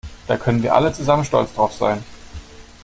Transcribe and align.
Da 0.25 0.35
können 0.35 0.63
wir 0.63 0.73
alle 0.73 0.91
zusammen 0.91 1.23
stolz 1.23 1.53
drauf 1.53 1.73
sein! 1.73 2.03